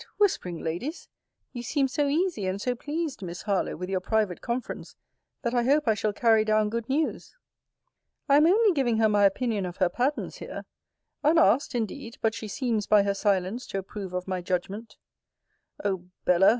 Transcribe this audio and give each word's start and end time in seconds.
whispering 0.17 0.57
ladies! 0.57 1.07
You 1.53 1.61
seem 1.61 1.87
so 1.87 2.07
easy 2.07 2.47
and 2.47 2.59
so 2.59 2.73
pleased, 2.73 3.21
Miss 3.21 3.43
Harlowe, 3.43 3.75
with 3.75 3.87
your 3.87 3.99
private 3.99 4.41
conference, 4.41 4.95
that 5.43 5.53
I 5.53 5.61
hope 5.61 5.87
I 5.87 5.93
shall 5.93 6.11
carry 6.11 6.43
down 6.43 6.69
good 6.71 6.89
news. 6.89 7.35
I 8.27 8.37
am 8.37 8.47
only 8.47 8.71
giving 8.71 8.97
her 8.97 9.07
my 9.07 9.25
opinion 9.25 9.63
of 9.63 9.77
her 9.77 9.89
patterns, 9.89 10.37
here. 10.37 10.65
Unasked 11.23 11.75
indeed; 11.75 12.17
but 12.19 12.33
she 12.33 12.47
seems, 12.47 12.87
by 12.87 13.03
her 13.03 13.13
silence, 13.13 13.67
to 13.67 13.77
approve 13.77 14.11
of 14.11 14.27
my 14.27 14.41
judgment. 14.41 14.97
O 15.85 16.05
Bella! 16.25 16.49